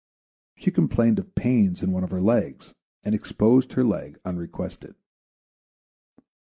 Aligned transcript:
She 0.55 0.71
complained 0.71 1.19
of 1.19 1.35
pains 1.35 1.83
in 1.83 1.91
one 1.91 2.03
of 2.03 2.09
her 2.09 2.19
legs, 2.21 2.73
and 3.03 3.13
exposed 3.13 3.73
her 3.73 3.83
leg 3.83 4.19
unrequested. 4.25 4.95